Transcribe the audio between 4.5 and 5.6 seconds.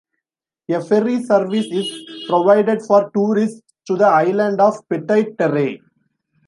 of Petite